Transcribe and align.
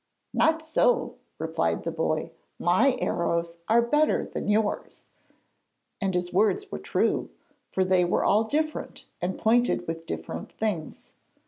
'Not 0.33 0.63
so,' 0.63 1.13
replied 1.37 1.83
the 1.83 1.91
boy. 1.91 2.31
'My 2.57 2.97
arrows 2.99 3.59
are 3.67 3.83
better 3.83 4.25
than 4.25 4.47
yours.' 4.47 5.11
And 6.01 6.15
his 6.15 6.33
words 6.33 6.71
were 6.71 6.79
true, 6.79 7.29
for 7.69 7.83
they 7.83 8.03
were 8.03 8.25
all 8.25 8.43
different, 8.43 9.05
and 9.21 9.37
pointed 9.37 9.85
with 9.85 10.07
different 10.07 10.53
things. 10.53 11.11